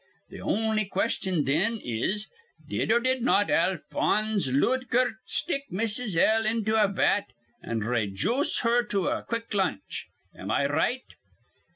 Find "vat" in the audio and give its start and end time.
6.87-7.25